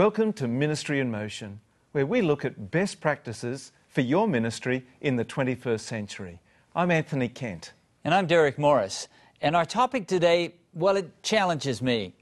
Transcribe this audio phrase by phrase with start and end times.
[0.00, 1.60] Welcome to Ministry in Motion,
[1.92, 6.40] where we look at best practices for your ministry in the 21st century.
[6.74, 7.74] I'm Anthony Kent.
[8.02, 9.08] And I'm Derek Morris.
[9.42, 12.14] And our topic today, well, it challenges me.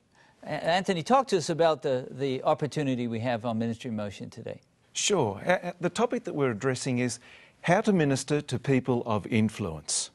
[0.43, 4.61] Anthony, talk to us about the, the opportunity we have on Ministry in Motion today.
[4.93, 5.41] Sure.
[5.81, 7.21] The topic that we're addressing is
[7.61, 10.11] how to minister to people of influence.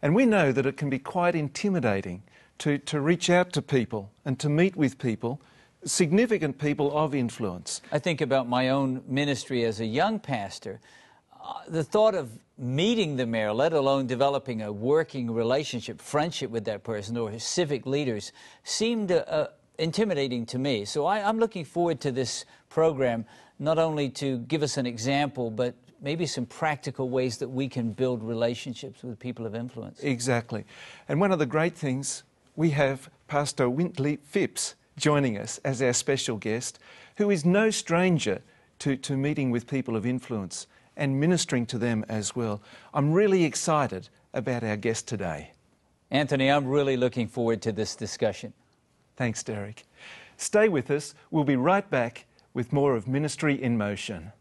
[0.00, 2.22] And we know that it can be quite intimidating
[2.58, 5.40] to, to reach out to people and to meet with people
[5.84, 7.80] significant people of influence.
[7.90, 10.80] I think about my own ministry as a young pastor.
[11.42, 16.64] Uh, the thought of meeting the mayor, let alone developing a working relationship, friendship with
[16.66, 18.32] that person or civic leaders,
[18.64, 20.84] seemed uh, intimidating to me.
[20.84, 23.24] So I, I'm looking forward to this program,
[23.58, 27.92] not only to give us an example, but maybe some practical ways that we can
[27.92, 30.00] build relationships with people of influence.
[30.00, 30.64] Exactly.
[31.08, 32.22] And one of the great things,
[32.56, 36.78] we have Pastor Wintley Phipps joining us as our special guest,
[37.16, 38.42] who is no stranger
[38.80, 42.62] to, to meeting with people of influence and ministering to them as well.
[42.92, 45.52] I'm really excited about our guest today.
[46.10, 48.52] Anthony, I'm really looking forward to this discussion.
[49.16, 49.84] Thanks, Derek.
[50.36, 51.14] Stay with us.
[51.30, 54.32] We'll be right back with more of Ministry in Motion.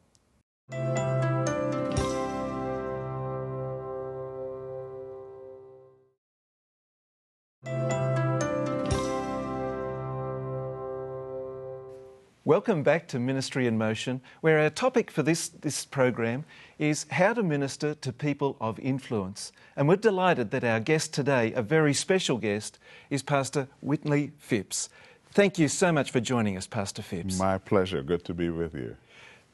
[12.50, 16.45] Welcome back to Ministry in Motion, where our topic for this, this program
[16.80, 19.52] is how to minister to people of influence.
[19.75, 22.80] And we're delighted that our guest today, a very special guest,
[23.11, 24.89] is Pastor Wintley Phipps.
[25.32, 27.37] Thank you so much for joining us, Pastor Phipps.
[27.37, 28.02] My pleasure.
[28.02, 28.98] Good to be with you.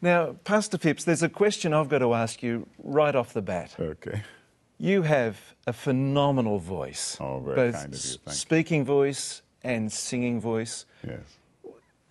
[0.02, 3.76] Now, Pastor Phipps, there's a question I've got to ask you right off the bat.
[3.78, 4.24] Okay.
[4.78, 7.18] You have a phenomenal voice.
[7.20, 8.18] Oh, very both kind of you.
[8.24, 8.86] Thank speaking you.
[8.86, 10.86] voice and singing voice.
[11.06, 11.20] Yes.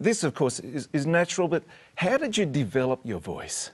[0.00, 1.62] This, of course, is, is natural, but
[1.96, 3.70] how did you develop your voice?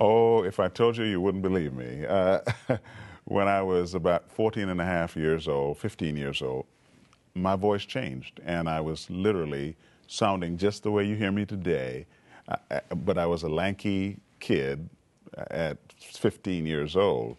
[0.00, 2.06] Oh, if I told you, you wouldn't believe me.
[2.06, 2.40] Uh,
[3.24, 6.66] when I was about 14 and a half years old, 15 years old,
[7.34, 9.76] my voice changed, and I was literally
[10.06, 12.06] sounding just the way you hear me today.
[12.48, 14.88] Uh, uh but I was a lanky kid
[15.36, 17.36] at 15 years old.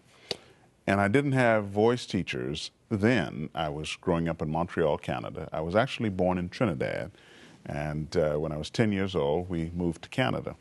[0.87, 3.49] And I didn't have voice teachers then.
[3.53, 5.47] I was growing up in Montreal, Canada.
[5.51, 7.11] I was actually born in Trinidad.
[7.65, 10.55] And uh, when I was 10 years old, we moved to Canada.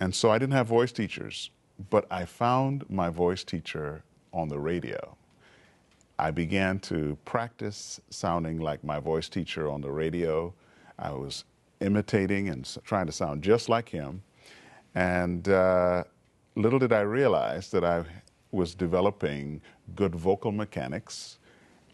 [0.00, 1.50] And so I didn't have voice teachers,
[1.90, 5.16] but I found my voice teacher on the radio.
[6.18, 10.52] I began to practice sounding like my voice teacher on the radio.
[10.98, 11.44] I was
[11.80, 14.22] imitating and trying to sound just like him.
[14.94, 16.04] And uh,
[16.54, 18.04] little did I realize that I
[18.50, 19.60] was developing
[19.96, 21.38] good vocal mechanics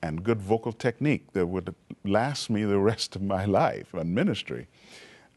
[0.02, 4.66] and good vocal technique that would last me the rest of my life and ministry.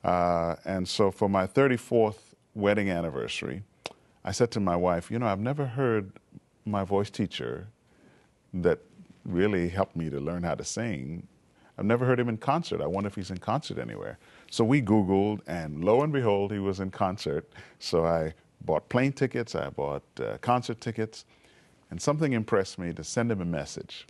[0.03, 2.17] Uh, and so for my 34th
[2.55, 3.63] wedding anniversary,
[4.23, 6.11] I said to my wife, you know, I've never heard
[6.65, 7.67] my voice teacher
[8.53, 8.79] that
[9.25, 11.27] really helped me to learn how to sing.
[11.77, 12.81] I've never heard him in concert.
[12.81, 14.19] I wonder if he's in concert anywhere.
[14.49, 17.49] So we Googled, and lo and behold, he was in concert.
[17.79, 18.33] So I
[18.65, 21.25] bought plane tickets, I bought uh, concert tickets,
[21.89, 24.05] and something impressed me to send him a message.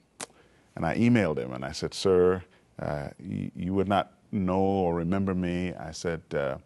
[0.75, 2.43] And I emailed him and I said, Sir,
[2.81, 5.73] uh, you, you, would not know or remember me.
[5.73, 6.57] I said, uh,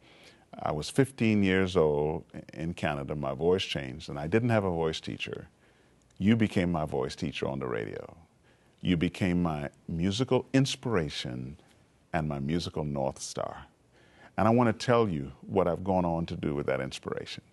[0.59, 2.23] I was 15 years old
[2.53, 3.15] in Canada.
[3.15, 5.47] My voice changed, and I didn't have a voice teacher.
[6.17, 8.15] You became my voice teacher on the radio.
[8.81, 11.57] You became my musical inspiration
[12.13, 13.65] and my musical North Star.
[14.37, 17.43] And I want to tell you what I've gone on to do with that inspiration.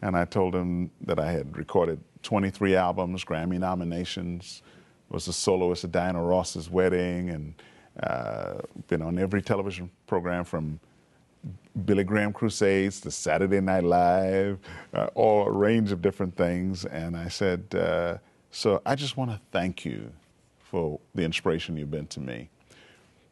[0.00, 4.62] And I told him that I had recorded 23 albums, Grammy nominations,
[5.10, 7.54] was a soloist at Diana Ross's wedding and
[8.02, 8.54] uh,
[8.86, 10.80] been on every television program from
[11.84, 14.58] Billy Graham Crusades to Saturday Night Live,
[14.92, 16.84] uh, all a range of different things.
[16.84, 18.18] And I said, uh,
[18.50, 20.12] so I just want to thank you
[20.58, 22.50] for the inspiration you've been to me.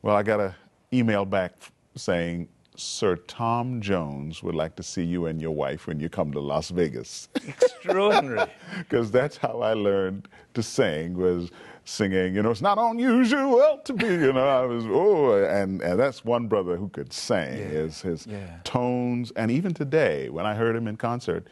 [0.02, 0.54] Well, I got an
[0.92, 1.52] email back
[1.96, 6.32] saying, Sir Tom Jones would like to see you and your wife when you come
[6.32, 7.28] to Las Vegas.
[7.34, 8.50] Extraordinary.
[8.78, 11.50] Because that's how I learned to sing was
[11.84, 15.98] singing, you know, it's not unusual to be, you know, I was, oh, and, and
[15.98, 17.64] that's one brother who could sing, yeah.
[17.64, 18.58] his, his yeah.
[18.64, 19.32] tones.
[19.36, 21.46] And even today, when I heard him in concert,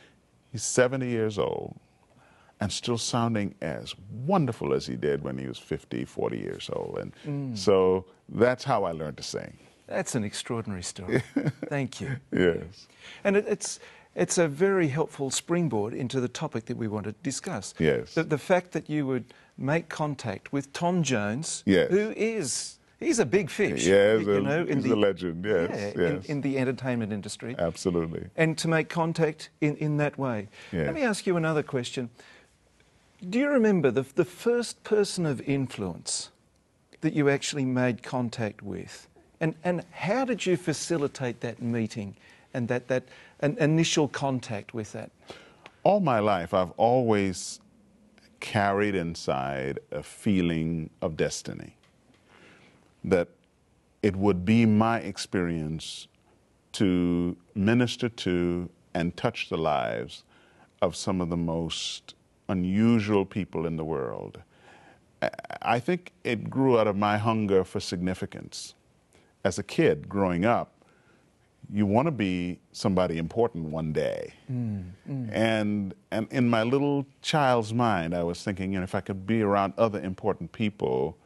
[0.50, 1.78] he's 70 years old
[2.60, 3.94] and still sounding as
[4.26, 6.98] wonderful as he did when he was 50, 40 years old.
[6.98, 7.58] And mm.
[7.58, 9.56] so that's how I learned to sing.
[9.86, 11.22] That's an extraordinary story.
[11.66, 12.16] Thank you.
[12.32, 12.86] Yes.
[13.22, 13.80] And it, it's
[14.14, 17.74] it's a very helpful springboard into the topic that we want to discuss.
[17.78, 18.14] Yes.
[18.14, 21.90] The, the fact that you would make contact with Tom Jones, yes.
[21.90, 23.86] who is He's a big fish.
[23.86, 25.70] Yeah, you a, know, he's a legend, yes.
[25.70, 26.24] Yeah, yes.
[26.24, 27.54] In, in, the entertainment industry.
[27.58, 28.28] Absolutely.
[28.36, 30.48] And to make contact in, in that way.
[30.72, 30.86] Yes.
[30.86, 32.08] Let me ask you another question.
[33.28, 36.30] Do you remember the, the first person of influence
[37.00, 39.08] that you actually made contact with?
[39.40, 42.16] And, and how did you facilitate that meeting
[42.52, 43.04] and that, that
[43.40, 45.10] an initial contact with that?
[45.82, 47.60] All my life, I've always
[48.40, 51.76] carried inside a feeling of destiny.
[53.02, 53.28] That
[54.02, 56.08] it would be my experience
[56.72, 60.24] to minister to and touch the lives
[60.82, 62.14] of some of the most
[62.48, 64.42] unusual people in the world.
[65.62, 68.74] I think it grew out of my hunger for significance.
[69.44, 70.70] As a kid growing up,
[71.72, 74.34] you want to be somebody important one day.
[74.50, 75.30] Mm, mm.
[75.32, 79.26] And, and in my little child's mind, I was thinking, you know, if I could
[79.26, 81.16] be around other important people,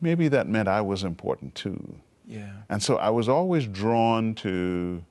[0.00, 1.96] maybe that meant I was important too.
[2.26, 2.50] Yeah.
[2.68, 5.04] And so I was always drawn to,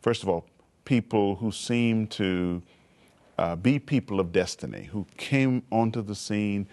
[0.00, 0.46] first of all,
[0.84, 2.62] people who seemed to
[3.38, 6.66] uh, be people of destiny, who came onto the scene,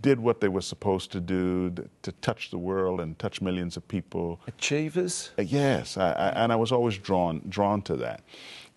[0.00, 1.72] did what they were supposed to do
[2.02, 4.40] to touch the world and touch millions of people.
[4.46, 5.30] Achievers?
[5.38, 8.22] Uh, yes, I, I, and I was always drawn drawn to that.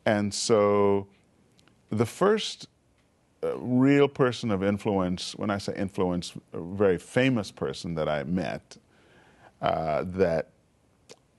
[0.05, 1.07] And so,
[1.89, 2.67] the first
[3.43, 8.23] uh, real person of influence, when I say influence, a very famous person that I
[8.23, 8.77] met,
[9.61, 10.49] uh, that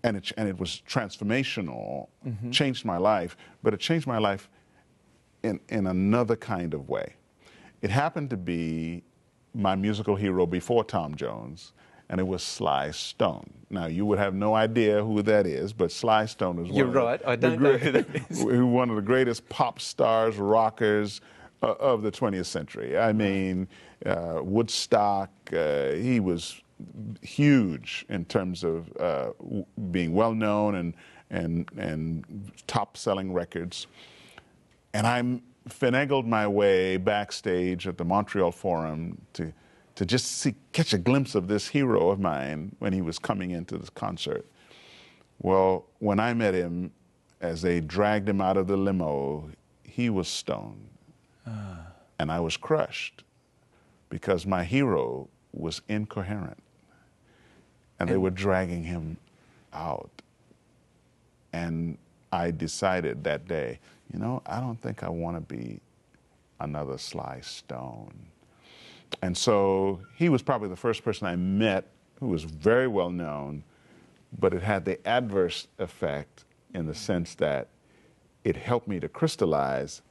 [0.02, 2.50] and it, and it was transformational, mm-hmm.
[2.50, 4.48] changed my life, but it changed my life
[5.42, 7.14] in, in another kind of way.
[7.82, 9.02] It happened to be
[9.56, 11.72] my musical hero before Tom Jones,
[12.08, 13.50] and it was Sly Stone.
[13.70, 16.98] Now you would have no idea who that is, but Sly Stone is one You're
[16.98, 17.20] of.
[17.20, 18.44] The, I don't know who that is.
[18.44, 21.20] one of the greatest pop stars, rockers
[21.62, 22.98] uh, of the 20th century.
[22.98, 23.68] I mean,
[24.04, 25.30] uh, Woodstock.
[25.52, 26.60] Uh, he was
[27.22, 29.30] huge in terms of uh,
[29.90, 30.94] being well known and
[31.30, 33.86] and and top selling records.
[34.94, 39.52] And I finagled my way backstage at the Montreal Forum to,
[39.96, 43.50] to just see, catch a glimpse of this hero of mine when he was coming
[43.50, 44.46] into this concert.
[45.40, 46.92] Well, when I met him,
[47.40, 49.50] as they dragged him out of the limo,
[49.82, 50.88] he was stoned.
[51.46, 51.86] Ah.
[52.18, 53.24] And I was crushed
[54.08, 56.62] because my hero was incoherent.
[57.98, 59.18] And, and they were dragging him
[59.72, 60.10] out.
[61.52, 61.98] And
[62.32, 63.78] I decided that day
[64.12, 65.80] you know, I don't think I want to be
[66.60, 68.14] another Sly Stone.
[69.22, 71.86] And so he was probably the first person I met
[72.20, 73.62] who was very well known,
[74.38, 76.44] but it had the adverse effect
[76.74, 77.68] in the sense that
[78.44, 80.02] it helped me to crystallize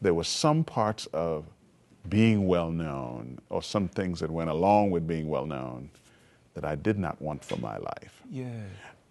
[0.00, 1.46] there were some parts of
[2.08, 5.90] being well known or some things that went along with being well known
[6.54, 8.22] that I did not want for my life.
[8.30, 8.62] Yeah.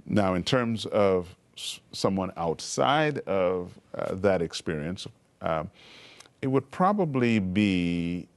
[0.06, 1.36] Now, in terms of
[1.92, 5.08] someone outside of uh, that experience,
[5.42, 5.64] uh,
[6.42, 8.28] it would probably be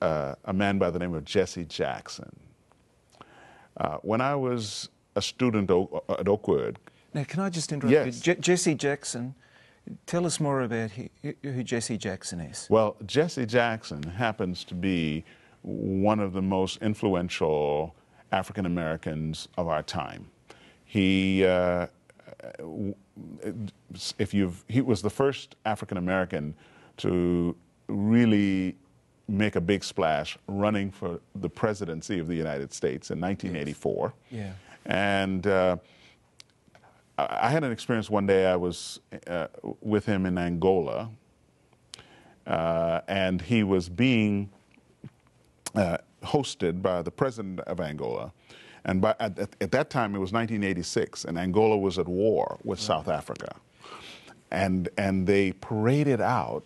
[0.00, 2.34] uh, a man by the name of Jesse Jackson.
[3.76, 6.78] Uh, when I was a student at Oakwood.
[7.14, 8.26] Now, can I just interrupt yes.
[8.26, 8.34] you?
[8.34, 9.34] Je- Jesse Jackson,
[10.06, 10.90] tell us more about
[11.42, 12.66] who Jesse Jackson is.
[12.70, 15.24] Well, Jesse Jackson happens to be
[15.62, 17.94] one of the most influential
[18.32, 20.26] African Americans of our time.
[20.84, 21.86] He uh,
[24.18, 26.54] if you've, he was the first African American
[26.98, 27.56] to
[27.88, 28.76] really
[29.28, 34.14] make a big splash running for the presidency of the United States in 1984.
[34.30, 34.40] Yes.
[34.40, 34.52] Yeah.
[34.84, 35.76] And uh,
[37.18, 38.46] I had an experience one day.
[38.46, 39.46] I was uh,
[39.80, 41.10] with him in Angola,
[42.46, 44.50] uh, and he was being
[45.74, 48.32] uh, hosted by the president of Angola.
[48.84, 52.78] And by, at, at, that time, it was 1986, and Angola was at war with
[52.80, 52.84] right.
[52.84, 53.54] South Africa.
[54.50, 56.64] And, and they paraded out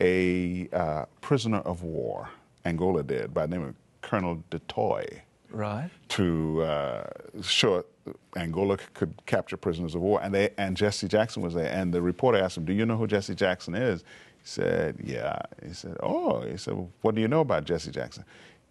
[0.00, 2.30] a uh, prisoner of war,
[2.64, 5.20] Angola did, by the name of Colonel du Toit.
[5.50, 5.88] Right.
[6.08, 7.06] To uh,
[7.42, 7.84] show
[8.36, 10.20] Angola could capture prisoners of war.
[10.22, 11.70] And, they, and Jesse Jackson was there.
[11.70, 14.00] And the reporter asked him, Do you know who Jesse Jackson is?
[14.00, 15.38] He said, Yeah.
[15.64, 16.40] He said, Oh.
[16.40, 18.24] He said, well, What do you know about Jesse Jackson?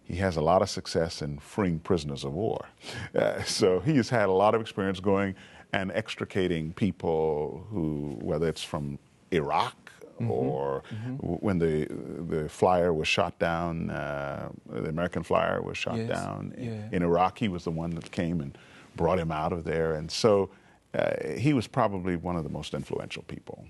[0.04, 2.66] He has a lot of success in freeing prisoners of war.
[3.14, 5.34] Uh, so he has had a lot of experience going
[5.72, 8.98] and extricating people who, whether it's from
[9.32, 10.30] Iraq mm-hmm.
[10.30, 11.16] or mm-hmm.
[11.16, 11.86] W- when the
[12.28, 16.08] the flyer was shot down, uh, the American flyer was shot yes.
[16.08, 16.88] down yeah.
[16.92, 17.38] in Iraq.
[17.38, 18.56] He was the one that came and
[18.96, 20.50] brought him out of there, and so
[20.94, 23.66] uh, he was probably one of the most influential people.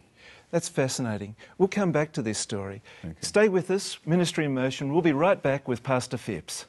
[0.51, 1.37] That's fascinating.
[1.57, 2.83] We'll come back to this story.
[3.05, 3.15] Okay.
[3.23, 4.93] Stay with us, Ministry in Motion.
[4.93, 6.67] We'll be right back with Pastor Phipps.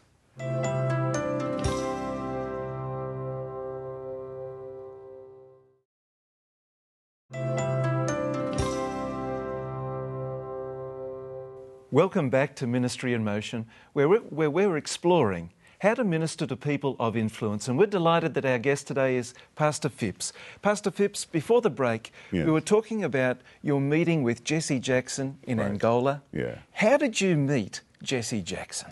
[11.92, 16.56] Welcome back to Ministry in Motion, where we're, where we're exploring how to minister to
[16.56, 17.68] people of influence.
[17.68, 20.34] And we're delighted that our guest today is Pastor Phipps.
[20.62, 22.46] Pastor Phipps, before the break, Yes.
[22.46, 25.68] we were talking about your meeting with Jesse Jackson in Right.
[25.68, 26.22] Angola.
[26.32, 26.60] Yeah.
[26.74, 28.90] How did you meet Jesse Jackson?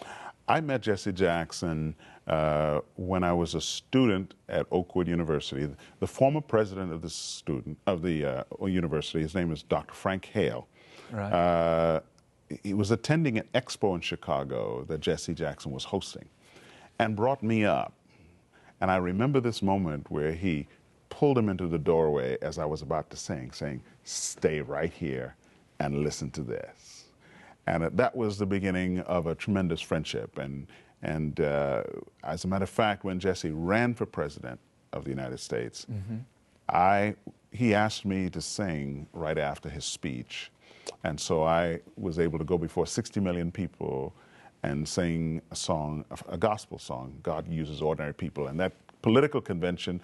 [0.47, 1.95] I met Jesse Jackson
[2.27, 5.67] uh, when I was a student at Oakwood University.
[5.99, 8.25] The former president of the student of the
[8.61, 9.93] uh, university, his name is Dr.
[9.93, 10.67] Frank Hale.
[11.11, 11.31] Right.
[11.31, 11.99] Uh,
[12.63, 16.27] he was attending an expo in Chicago that Jesse Jackson was hosting,
[16.99, 17.93] and brought me up.
[18.81, 20.67] And I remember this moment where he
[21.09, 25.35] pulled him into the doorway as I was about to sing, saying, "Stay right here
[25.79, 27.05] and listen to this."
[27.65, 30.37] And that was the beginning of a tremendous friendship.
[30.37, 30.67] And,
[31.01, 31.83] and uh,
[32.23, 34.59] as a matter of fact, when Jesse ran for president
[34.91, 35.85] of the United States,
[36.67, 37.15] I,
[37.51, 40.51] he asked me to sing right after his speech.
[41.05, 44.13] And so I was able to go before 60 million people
[44.63, 48.47] and sing a song, a gospel song, God Uses Ordinary People.
[48.47, 49.99] And that political convention,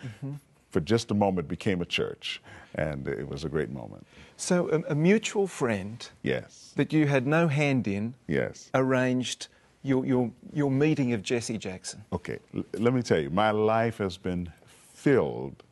[0.70, 2.42] for just a moment, became a church.
[2.76, 4.06] And it was a great moment.
[4.38, 6.74] So, a, a mutual friend Yes.
[6.76, 8.70] that you had no hand in Yes.
[8.74, 9.48] arranged
[9.82, 12.04] your, your, your meeting of Jesse Jackson.
[12.12, 14.52] Okay, l- let me tell you, my life has been
[14.94, 15.64] filled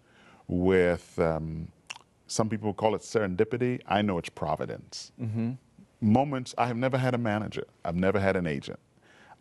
[0.47, 1.67] with um,
[2.27, 3.81] some people call it serendipity.
[3.85, 5.11] I know it's providence.
[6.01, 8.79] Moments, I have never had a manager, I've never had an agent.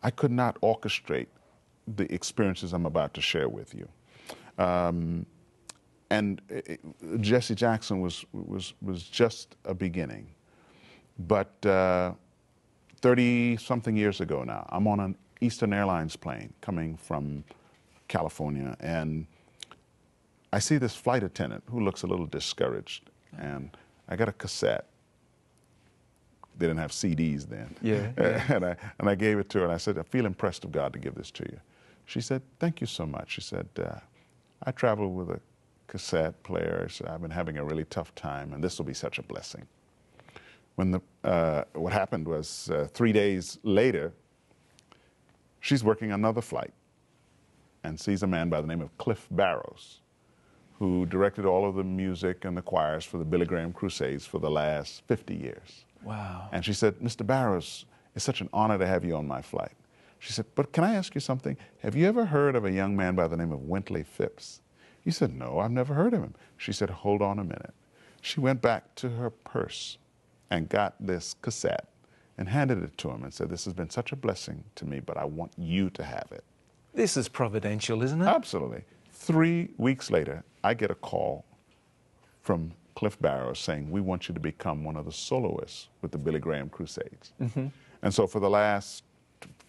[0.03, 1.27] I could not orchestrate
[1.95, 3.87] the experiences I'm about to share with you.
[4.63, 5.25] Um,
[6.09, 10.27] and it, it- Jesse Jackson was, was, was just a beginning.
[11.19, 12.13] But uh,
[13.01, 17.43] 30 something years ago now, I'm on an Eastern Airlines plane coming from
[18.07, 19.27] California, and
[20.53, 23.09] I see this flight attendant who looks a little discouraged.
[23.37, 23.75] And
[24.07, 24.85] I got a cassette.
[26.57, 27.75] They didn't have CDs then.
[27.81, 28.53] Yeah, yeah.
[28.53, 30.71] and, I, and I gave it to her, and I said, I feel impressed of
[30.71, 31.59] God to give this to you.
[32.05, 33.31] She said, Thank you so much.
[33.31, 33.99] She said, uh,
[34.63, 35.39] I travel with a
[35.87, 36.87] cassette player.
[36.89, 39.67] Said, I've been having a really tough time, and this will be such a blessing
[40.77, 44.13] when the, uh, what happened was uh, three days later,
[45.59, 46.71] she's working another flight
[47.83, 50.01] and sees a man by the name of Cliff Barrows,
[50.77, 54.37] who directed all of the music and the choirs for the Billy Graham Crusades for
[54.37, 55.85] the last 50 years.
[56.07, 56.47] Wow.
[56.53, 57.25] And she said, Mr.
[57.25, 57.85] Barrows,
[58.15, 59.73] it's such an honor to have you on my flight.
[60.19, 61.57] She said, But can I ask you something?
[61.83, 64.61] Have you ever heard of a young man by the name of Wintley Phipps?
[65.03, 66.33] He said, No, I've never heard of him.
[66.55, 67.73] She said, Hold on a minute.
[68.21, 69.97] She went back to her purse
[70.49, 71.87] and got this cassette
[72.37, 75.01] and handed it to him and said, This has been such a blessing to me,
[75.01, 76.43] but I want you to have it.
[76.93, 78.25] This is providential, isn't it?
[78.25, 78.83] Absolutely.
[79.11, 81.45] Three weeks later, I get a call
[82.41, 86.17] from Cliff Barrows saying, We want you to become one of the soloists with the
[86.17, 87.31] Billy Graham Crusades.
[88.01, 89.03] And so for the last,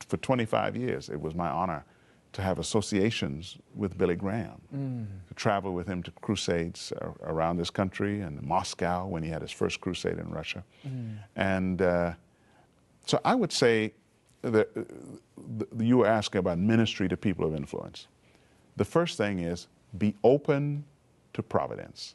[0.09, 1.85] for 25 years, it was my honor
[2.33, 4.61] to have associations with Billy Graham,
[5.29, 6.91] to travel with him to crusades
[7.23, 10.65] around this country and Moscow when he had his first crusade in Russia.
[11.37, 12.13] And uh,
[13.05, 13.93] so I would say
[14.41, 18.07] that uh, you were asking about ministry to people of influence.
[18.77, 19.67] The first thing is
[19.99, 20.85] be open
[21.35, 22.15] to providence.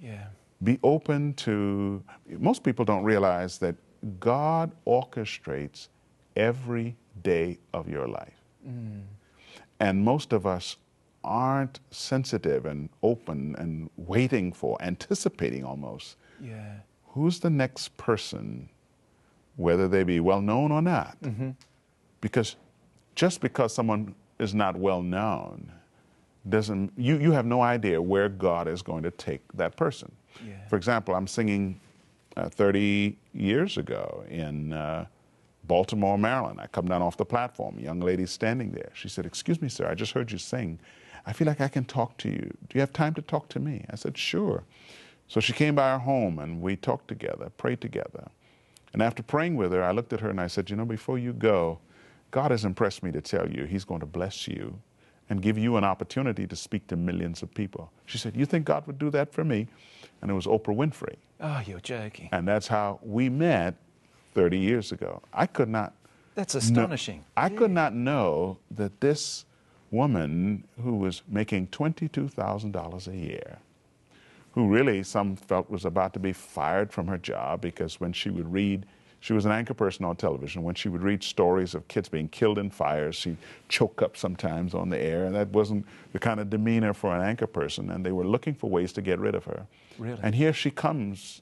[0.00, 0.26] Yeah.
[0.62, 2.02] Be open to,
[2.38, 3.74] most people don't realize that
[4.20, 5.88] God orchestrates
[6.36, 8.40] every day of your life.
[8.66, 9.02] Mm.
[9.80, 10.76] And most of us
[11.24, 16.76] aren't sensitive and open and waiting for, anticipating almost, Yeah.
[17.08, 18.68] who's the next person,
[19.56, 21.16] whether they be well known or not.
[21.22, 21.50] Mm-hmm.
[22.20, 22.56] Because
[23.14, 25.72] just because someone is not well known
[26.48, 30.10] doesn't you, you have no idea where God is going to take that person.
[30.46, 30.54] Yeah.
[30.68, 31.80] For example, I'm singing
[32.36, 35.06] uh, 30 years ago in uh,
[35.64, 36.60] Baltimore, Maryland.
[36.60, 37.78] I come down off the platform.
[37.78, 38.90] A young lady standing there.
[38.94, 39.86] She said, "Excuse me, sir.
[39.86, 40.80] I just heard you sing.
[41.24, 42.40] I feel like I can talk to you.
[42.68, 44.64] Do you have time to talk to me?" I said, "Sure."
[45.28, 48.28] So she came by our home and we talked together, prayed together.
[48.92, 51.18] And after praying with her, I looked at her and I said, You know, before
[51.18, 51.78] you go,
[52.30, 54.78] God has impressed me to tell you He's going to bless you
[55.30, 57.90] and give you an opportunity to speak to millions of people.
[58.06, 59.68] She said, You think God would do that for me?
[60.20, 61.16] And it was Oprah Winfrey.
[61.40, 62.28] Oh, you're joking.
[62.32, 63.74] And that's how we met
[64.34, 65.22] 30 years ago.
[65.32, 65.94] I could not.
[66.34, 67.24] That's astonishing.
[67.36, 69.44] I could not know that this
[69.90, 73.58] woman who was making $22,000 a year,
[74.52, 78.30] who really some felt was about to be fired from her job because when she
[78.30, 78.86] would read,
[79.22, 80.64] she was an anchor person on television.
[80.64, 83.36] When she would read stories of kids being killed in fires, she'd
[83.68, 87.22] choke up sometimes on the air, and that wasn't the kind of demeanor for an
[87.22, 87.92] anchor person.
[87.92, 89.64] And they were looking for ways to get rid of her.
[89.96, 90.18] Really?
[90.24, 91.40] And here she comes,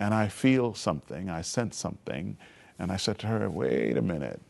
[0.00, 2.36] and I feel something, I sense something,
[2.80, 4.40] And I said to her, wait a minute.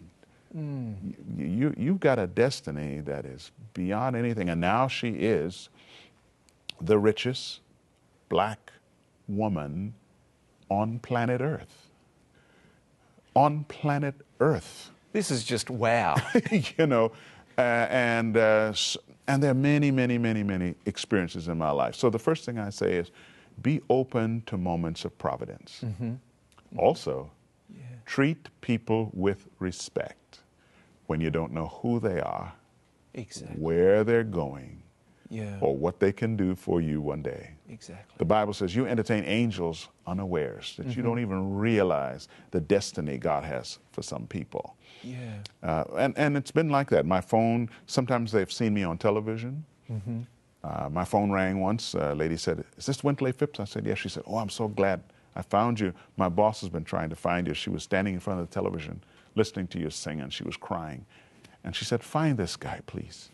[0.57, 0.95] Mm.
[1.37, 4.49] You, you, you've got a destiny that is beyond anything.
[4.49, 5.69] And now she is
[6.81, 7.61] the richest
[8.29, 8.73] black
[9.29, 9.95] woman
[10.71, 11.90] on planet Earth.
[13.35, 14.91] On planet Earth.
[15.13, 16.15] This is just wow.
[16.53, 17.11] you know,
[17.59, 17.61] uh,
[17.91, 18.73] and, uh,
[19.27, 21.97] and there are many, many, many, many experiences in my life.
[21.97, 23.11] So the first thing I say is
[23.61, 25.81] be open to moments of providence.
[25.85, 26.15] Mm-hmm.
[26.77, 27.31] Also,
[27.69, 27.83] yeah.
[28.07, 30.41] treat people with respect
[31.09, 32.53] when you don't know who they are,
[33.15, 33.61] exactly.
[33.61, 34.80] where they're going,
[35.31, 35.57] yeah.
[35.61, 37.53] or what they can do for you one day.
[37.69, 38.15] Exactly.
[38.19, 40.99] The Bible says you entertain angels unawares, that mm-hmm.
[40.99, 44.77] you don't even realize the destiny God has for some people.
[45.03, 45.39] Yeah.
[45.63, 47.07] Uh, and, and it's been like that.
[47.07, 49.65] My phone, sometimes they've seen me on television.
[49.91, 50.21] Mm-hmm.
[50.63, 51.95] Uh, my phone rang once.
[51.95, 53.61] A lady said, Is this Wintley Phipps?
[53.61, 53.99] I said, Yes.
[53.99, 55.03] She said, Oh, I'm so glad
[55.35, 55.95] I found you.
[56.17, 57.55] My boss has been trying to find you.
[57.55, 59.03] She was standing in front of the television
[59.37, 61.07] listening to you sing, and she was crying.
[61.63, 63.31] And she said, Find this guy, please.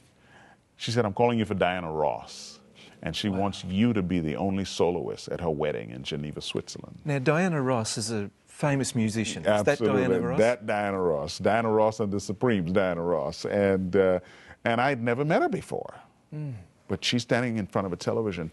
[0.76, 2.60] She said, I'm calling you for Diana Ross.
[3.02, 3.40] And she wow.
[3.40, 6.98] wants you to be the only soloist at her wedding in Geneva, Switzerland.
[7.04, 9.42] Now, Diana Ross is a famous musician.
[9.42, 10.02] Is Absolutely.
[10.02, 10.38] that Diana Ross?
[10.38, 11.38] That Diana Ross.
[11.38, 13.44] Diana Ross and the Supremes, Diana Ross.
[13.44, 14.20] And, uh,
[14.64, 15.94] and I'd never met her before.
[16.34, 16.54] Mm.
[16.88, 18.50] But she's standing in front of a television,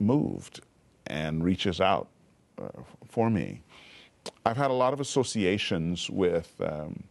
[0.00, 0.60] moved,
[1.06, 2.08] and reaches out
[2.60, 2.68] uh,
[3.08, 3.62] for me.
[4.44, 7.04] I've had a lot of associations with um,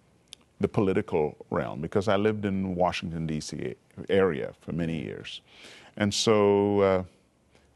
[0.59, 3.75] the political realm because I lived in Washington, D.C.
[4.09, 5.41] area for many years.
[5.97, 7.03] And so uh,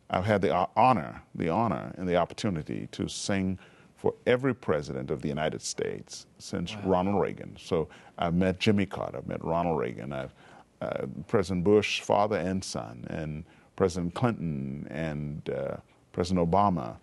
[0.10, 3.57] I've had the honor, the honor and the opportunity to sing
[3.95, 6.81] for every president of the United States since wow.
[6.86, 7.55] Ronald Reagan.
[7.60, 10.34] So I've met Jimmy Carter, I've met Ronald Reagan, I've
[10.81, 13.43] uh, President Bush, father and son, and
[13.75, 15.77] President Clinton and uh,
[16.12, 16.97] President Obama.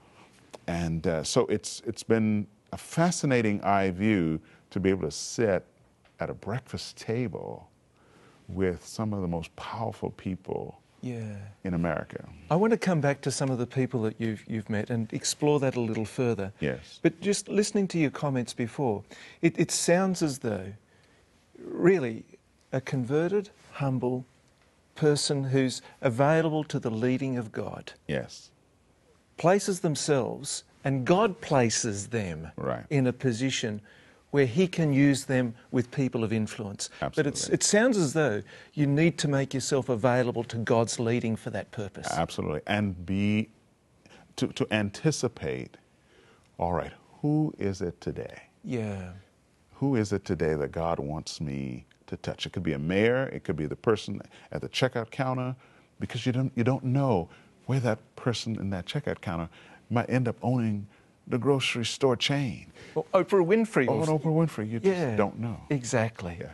[0.67, 5.65] And uh, so it's, it's been a fascinating eye view to be able to sit
[6.19, 7.71] at a breakfast table
[8.49, 11.37] with some of the most powerful people yeah.
[11.65, 12.29] in America.
[12.51, 15.13] I want to come back to some of the people that you've, you've met and
[15.13, 16.53] explore that a little further.
[16.61, 16.99] Yes.
[17.03, 19.05] But just listening to your comments before,
[19.43, 20.73] it, it sounds as though
[21.63, 22.25] really
[22.73, 24.25] a converted, humble
[24.95, 27.93] person who's available to the leading of God.
[28.07, 28.51] Yes.
[29.37, 32.85] Places themselves and God places them right.
[32.91, 33.81] in a position
[34.31, 36.91] where he can use them with people of influence.
[37.01, 37.33] Absolutely.
[37.33, 38.43] But it sounds as though
[38.75, 42.09] you need to make yourself available to God's leading for that purpose.
[42.11, 42.61] Absolutely.
[42.67, 43.49] And be,
[44.37, 45.77] to, to anticipate,
[46.59, 48.43] all right, who is it today?
[48.65, 49.13] Yeah.
[49.75, 52.45] Who is it today that God wants me to touch?
[52.45, 54.21] It could be a mayor, it could be the person
[54.53, 55.57] at the checkout counter,
[56.01, 57.29] because you don't, you don't know
[57.67, 59.49] where that person in that checkout counter
[59.91, 60.87] might end up owning
[61.29, 62.67] the grocery store chain.
[62.95, 63.87] Well, Oprah Winfrey.
[63.89, 64.71] Oh, and Oprah Winfrey.
[64.71, 65.61] You just yeah, don't know.
[65.71, 66.39] Exactly.
[66.41, 66.53] Yeah.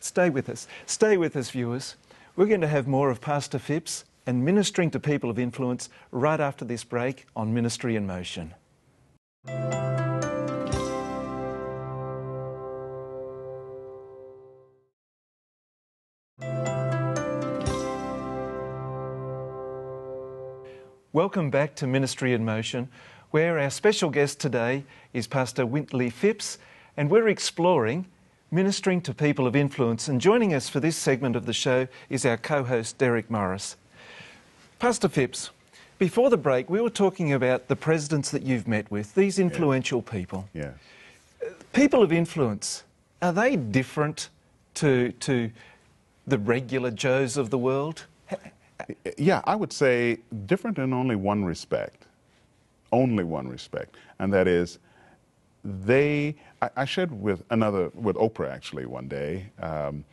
[0.00, 0.66] Stay with us.
[0.86, 1.96] Stay with us, viewers.
[2.34, 6.40] We're going to have more of Pastor Phipps and ministering to people of influence right
[6.40, 8.54] after this break on Ministry in Motion.
[21.12, 22.90] Welcome back to Ministry in Motion
[23.36, 26.56] where our special guest today is Pastor Wintley Phipps,
[26.96, 28.06] and we're exploring
[28.50, 30.08] ministering to people of influence.
[30.08, 33.76] And joining us for this segment of the show is our co host, Derek Morris.
[34.78, 35.50] Pastor Phipps,
[35.98, 40.02] before the break, we were talking about the presidents that you've met with, these influential
[40.06, 40.12] yeah.
[40.12, 40.48] people.
[40.54, 40.72] Yes.
[41.74, 42.84] People of influence,
[43.20, 44.30] are they different
[44.76, 45.50] to, to
[46.26, 48.06] the regular Joes of the world?
[49.18, 52.05] Yeah, I would say different in only one respect
[52.96, 54.78] only one respect, and that is
[55.64, 56.36] they.
[56.62, 59.50] I, I shared with another, with Oprah actually one day.
[59.60, 60.04] Um,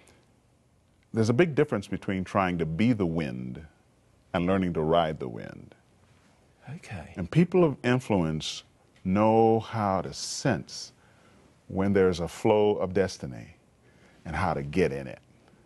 [1.14, 3.64] there's a big difference between trying to be the wind
[4.34, 5.76] and learning to ride the wind.
[6.76, 7.14] Okay.
[7.16, 8.64] And people of influence
[9.04, 10.92] know how to sense
[11.68, 13.56] when there's a flow of destiny
[14.26, 15.20] and how to get in it.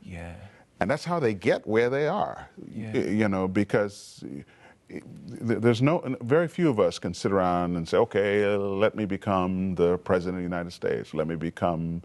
[0.03, 0.33] Yeah.
[0.79, 2.49] And that's how they get where they are.
[2.73, 2.97] Yeah.
[2.97, 4.23] You know, because
[4.89, 9.75] there's no very few of us can sit around and say, okay, let me become
[9.75, 11.13] the president of the United States.
[11.13, 12.01] Let me become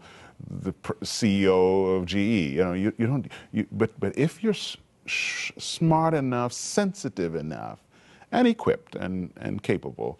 [0.49, 2.15] the CEO of GE.
[2.55, 3.31] You know, you, you don't.
[3.51, 4.55] You, but but if you're
[5.05, 7.79] smart enough, sensitive enough,
[8.31, 10.19] and equipped and and capable,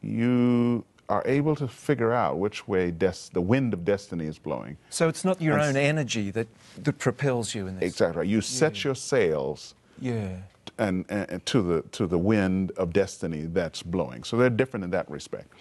[0.00, 4.76] you are able to figure out which way des- the wind of destiny is blowing.
[4.90, 6.48] So it's not your and own energy that,
[6.82, 7.92] that propels you in this.
[7.92, 8.28] Exactly.
[8.28, 9.74] You set your sails.
[10.00, 10.38] Yeah
[10.78, 14.24] and, and, to the to the wind of destiny that's blowing.
[14.24, 15.52] So they're different in that respect.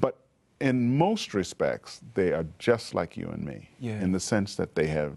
[0.00, 0.16] But
[0.60, 4.00] in most respects, they are just like you and me Yeah.
[4.00, 5.16] in the sense that they have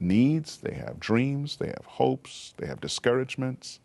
[0.00, 3.80] needs, they have dreams, they have hopes, they have discouragements,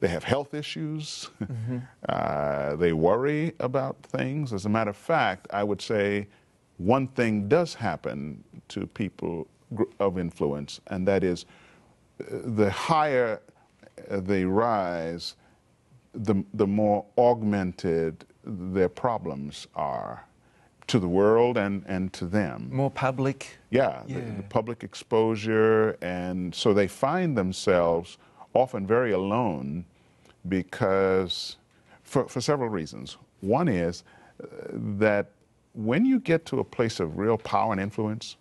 [0.00, 1.28] they have health issues,
[2.08, 4.52] uh, they worry about things.
[4.52, 6.28] As a matter of fact, I would say
[6.76, 9.48] one thing does happen to people
[9.98, 11.44] of influence, and that is
[12.18, 13.40] the higher
[14.10, 15.36] uh, they rise,
[16.14, 20.24] the, the more augmented their problems are
[20.86, 22.68] to the world and, and to them.
[22.72, 23.58] More public.
[23.70, 24.18] Yeah, the- Yeah.
[24.36, 28.16] The, public exposure, and so they find themselves
[28.54, 29.84] often very alone
[30.48, 31.56] because,
[32.02, 33.18] for, for several reasons.
[33.40, 34.02] One is
[34.42, 34.46] uh,
[34.98, 35.26] that
[35.74, 38.36] when you get to a place of real power and influence,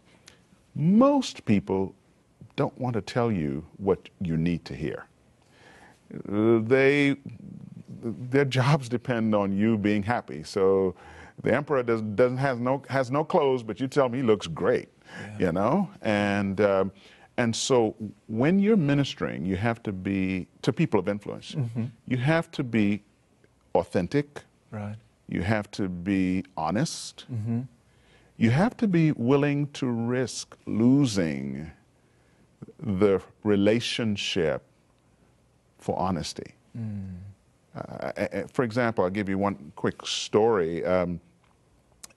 [0.74, 1.94] most people
[2.58, 5.06] don't want to tell you what you need to hear.
[6.14, 7.16] Uh, They,
[8.04, 10.44] their jobs depend on you being happy.
[10.44, 10.96] So
[11.42, 14.48] the emperor does, doesn't has no has no clothes, but you tell him he looks
[14.48, 14.90] great,
[15.40, 15.90] you know.
[16.02, 16.92] And um,
[17.38, 17.96] and so
[18.28, 21.56] when you're ministering, you have to be to people of influence.
[22.08, 23.04] You have to be
[23.76, 24.42] authentic.
[24.72, 24.96] Right.
[25.30, 27.26] You have to be honest.
[27.30, 27.68] Mm -hmm.
[28.38, 31.72] You have to be willing to risk losing
[32.80, 34.64] the relationship
[35.80, 36.54] for honesty.
[37.76, 40.84] Uh, uh, for example, I'll give you one quick story.
[40.86, 41.20] Um,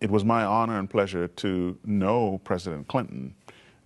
[0.01, 3.35] it was my honor and pleasure to know President Clinton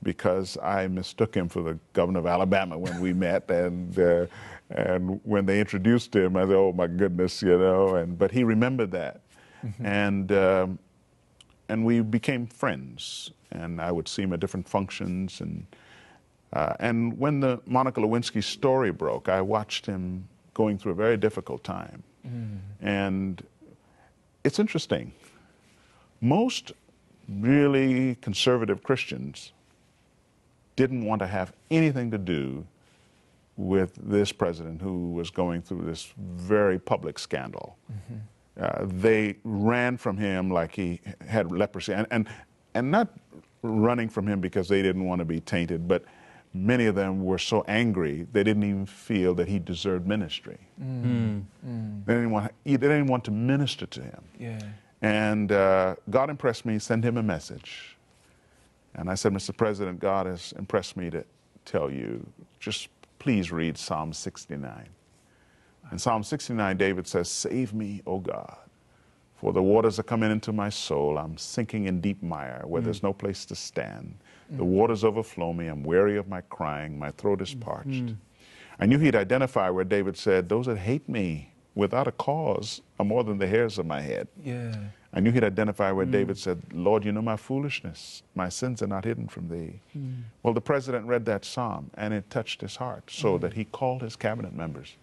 [0.02, 4.26] because I mistook him for the governor of Alabama when we met, and uh,
[4.70, 7.96] and when they introduced him, I said, "Oh my goodness," you know.
[7.96, 9.22] And but he remembered that,
[9.82, 10.78] and um,
[11.68, 13.32] and we became friends.
[13.50, 15.66] And I would see him at different functions, and
[16.54, 21.16] uh, and when the Monica Lewinsky story broke, I watched him going through a very
[21.16, 22.02] difficult time.
[22.80, 23.42] And
[24.44, 25.12] it's interesting.
[26.20, 26.72] Most
[27.28, 29.52] really conservative Christians
[30.76, 32.64] didn't want to have anything to do
[33.56, 37.76] with this president who was going through this very public scandal.
[38.60, 42.28] Uh, they ran from him like he had leprosy, and, and,
[42.74, 43.08] and not
[43.62, 46.04] running from him because they didn't want to be tainted, but
[46.54, 50.58] many of them were so angry they didn't even feel that he deserved ministry.
[52.06, 54.24] They, didn't want, they didn't want to minister to him.
[54.38, 54.60] Yeah.
[55.02, 57.96] And uh, God impressed me, send him a message.
[58.94, 59.54] And I said, Mr.
[59.54, 61.24] President, God has impressed me to
[61.64, 62.24] tell you,
[62.60, 62.88] just
[63.18, 64.88] please read Psalm 69.
[65.92, 68.56] In Psalm 69, David says, Save me, O God,
[69.36, 71.18] for the waters are coming into my soul.
[71.18, 74.14] I'm sinking in deep mire where there's no place to stand.
[74.50, 75.66] The waters overflow me.
[75.66, 76.98] I'm weary of my crying.
[76.98, 77.88] My throat is parched.
[77.88, 78.14] Mm-hmm.
[78.78, 83.04] I knew he'd identify where David said, Those that hate me without a cause are
[83.04, 84.28] more than the hairs of my head.
[84.42, 84.74] Yeah.
[85.12, 86.10] I knew he'd identify where mm.
[86.10, 88.22] David said, Lord, you know my foolishness.
[88.34, 89.80] My sins are not hidden from thee.
[89.96, 90.22] Mm.
[90.42, 93.40] Well, the president read that psalm and it touched his heart so mm.
[93.42, 94.96] that he called his cabinet members,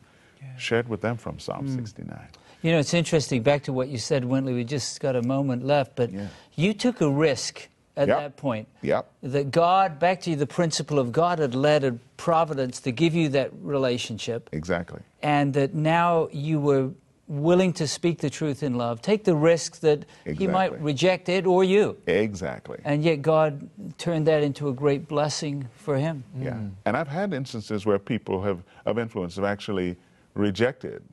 [0.58, 2.28] shared with them from Psalm 69.
[2.62, 3.42] You know, it's interesting.
[3.42, 4.54] Back to what you said, Wintley.
[4.54, 6.28] We just got a moment left, but Yeah.
[6.56, 8.18] you took a risk at Yep.
[8.20, 8.68] that point.
[8.82, 9.12] Yep.
[9.24, 13.14] That God, back to you, the principle of God, had led a providence to give
[13.14, 15.02] you that relationship, Exactly.
[15.22, 16.92] and that now you were
[17.28, 21.46] willing to speak the truth in love, take the risk that He might reject it
[21.46, 22.78] or you, Exactly.
[22.84, 26.24] and yet God turned that into a great blessing for Him.
[26.38, 26.60] Yeah.
[26.86, 29.96] And I've had instances where people have, of influence have actually
[30.34, 31.04] rejected,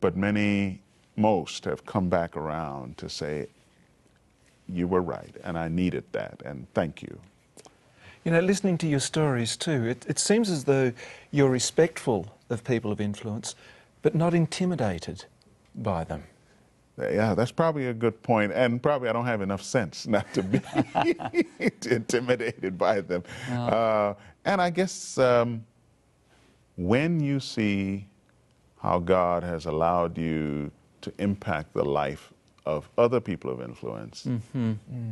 [0.00, 0.80] but many,
[1.16, 3.48] most have come back around to say,
[4.72, 7.18] you were right, and I needed that, and thank you.
[8.24, 10.92] You know, listening to your stories too, it, it seems as though
[11.30, 13.54] you're respectful of people of influence,
[14.02, 15.24] but not intimidated
[15.74, 16.24] by them.
[16.98, 20.42] Yeah, that's probably a good point, and probably I don't have enough sense not to
[20.42, 20.60] be
[21.90, 23.24] intimidated by them.
[23.50, 25.64] Uh, and I guess um,
[26.76, 28.06] when you see
[28.80, 32.31] how God has allowed you to impact the life
[32.66, 34.26] of other people of influence,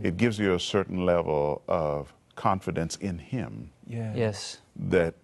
[0.03, 4.15] it gives you a certain level of confidence in Him Yeah.
[4.15, 4.59] Yes.
[4.77, 5.15] that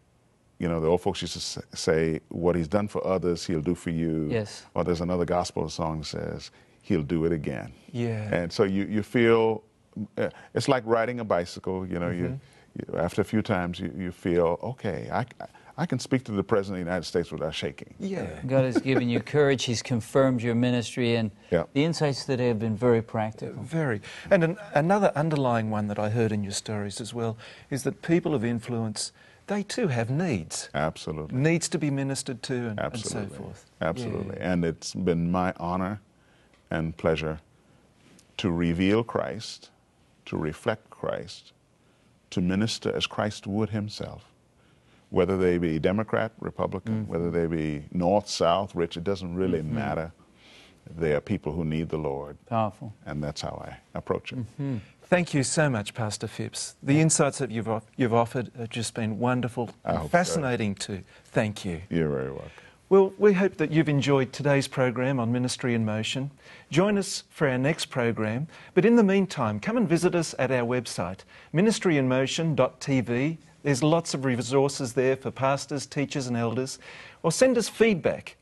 [0.59, 3.75] you know the old folks used to say what he's done for others he'll do
[3.75, 4.65] for you Yes.
[4.75, 6.51] or there's another gospel song that says
[6.83, 8.35] he'll do it again Yeah.
[8.35, 9.63] and so you, you feel
[10.19, 12.39] uh, it's like riding a bicycle you know you,
[12.75, 16.43] you after a few times you, you feel okay I, I can speak to the
[16.43, 18.41] president of the United States without shaking Yeah.
[18.47, 19.65] God has given you courage.
[19.65, 21.65] He's confirmed your ministry, and Yeah.
[21.75, 23.63] the insights today have been very practical.
[23.63, 24.01] Very.
[24.31, 27.37] And an, another underlying one that I heard in your stories as well
[27.69, 29.13] is that people of influence,
[29.49, 30.71] they too have needs.
[30.73, 33.71] absolutely Needs to be ministered to and, and absolutely so forth.
[33.83, 34.53] absolutely Yeah.
[34.53, 36.01] and it's been my honor
[36.71, 37.41] and pleasure
[38.39, 39.71] to reveal Christ,
[40.25, 41.53] to reflect Christ,
[42.31, 44.25] to minister as Christ would himself.
[45.11, 47.13] Whether they be Democrat, Republican, mm-hmm.
[47.13, 49.75] whether they be North, South, rich, it doesn't really mm-hmm.
[49.75, 50.13] matter.
[50.99, 52.93] They are people who need the Lord, Powerful.
[53.07, 54.39] and that's how I approach it.
[54.39, 54.77] Mm-hmm.
[55.09, 56.75] Thank you so much, Pastor Phipps.
[56.83, 60.09] The insights that you've, you've offered have just been wonderful and hope so.
[60.09, 61.03] fascinating too.
[61.27, 61.83] Thank you.
[61.91, 62.51] You're very welcome.
[62.89, 66.31] Well, we hope that you've enjoyed today's program on Ministry in Motion.
[66.71, 70.53] Join us for our next program, but in the meantime, come and visit us at
[70.53, 71.21] our website,
[71.53, 73.39] ministryinmotion.tv.
[73.67, 76.79] There's lots of resources there for pastors, teachers, and elders.
[77.25, 78.37] Or send us feedback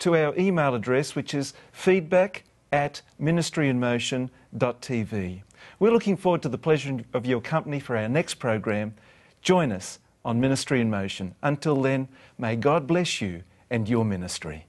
[0.00, 5.42] to our email address, which is feedback at ministryinmotion.tv.
[5.78, 8.94] We're looking forward to the pleasure of your company for our next program.
[9.42, 11.36] Join us on Ministry in Motion.
[11.40, 14.66] Until then, may God bless you and your ministry.